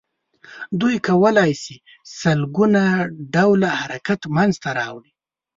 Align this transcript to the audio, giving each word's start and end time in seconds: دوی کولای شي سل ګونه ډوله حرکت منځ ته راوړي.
دوی 0.79 0.95
کولای 1.07 1.51
شي 1.63 1.75
سل 2.19 2.39
ګونه 2.55 2.83
ډوله 3.33 3.69
حرکت 3.81 4.21
منځ 4.35 4.53
ته 4.63 4.69
راوړي. 4.79 5.11